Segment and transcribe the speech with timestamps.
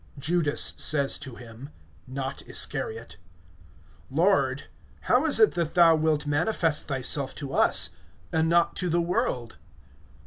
[0.19, 1.69] (22)Judas says to him
[2.07, 3.17] (not Iscariot):
[4.09, 4.63] Lord,
[5.01, 7.91] how is it that thou wilt manifest thyself to us,
[8.33, 9.57] and not to the world?